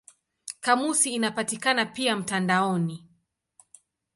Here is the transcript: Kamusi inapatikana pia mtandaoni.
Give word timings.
Kamusi 0.61 1.13
inapatikana 1.13 1.85
pia 1.85 2.15
mtandaoni. 2.15 3.07